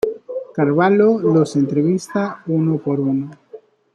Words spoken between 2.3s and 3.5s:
uno por uno.